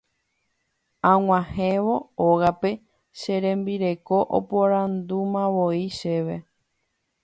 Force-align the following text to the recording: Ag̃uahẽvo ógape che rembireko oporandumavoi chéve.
Ag̃uahẽvo 1.11 1.95
ógape 2.27 2.71
che 3.19 3.33
rembireko 3.43 4.17
oporandumavoi 4.37 5.83
chéve. 5.97 6.37